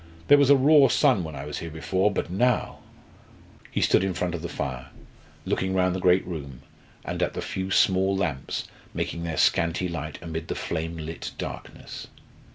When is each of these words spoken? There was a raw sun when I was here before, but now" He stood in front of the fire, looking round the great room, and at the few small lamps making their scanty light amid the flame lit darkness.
There 0.29 0.37
was 0.39 0.49
a 0.49 0.55
raw 0.55 0.87
sun 0.87 1.23
when 1.23 1.35
I 1.35 1.45
was 1.45 1.59
here 1.59 1.69
before, 1.69 2.09
but 2.11 2.31
now" 2.31 2.79
He 3.71 3.81
stood 3.81 4.03
in 4.03 4.15
front 4.15 4.33
of 4.33 4.41
the 4.41 4.49
fire, 4.49 4.87
looking 5.45 5.75
round 5.75 5.95
the 5.95 5.99
great 5.99 6.25
room, 6.25 6.63
and 7.05 7.21
at 7.21 7.33
the 7.35 7.41
few 7.43 7.69
small 7.69 8.17
lamps 8.17 8.67
making 8.95 9.21
their 9.21 9.37
scanty 9.37 9.87
light 9.87 10.17
amid 10.19 10.47
the 10.47 10.55
flame 10.55 10.97
lit 10.97 11.33
darkness. 11.37 12.07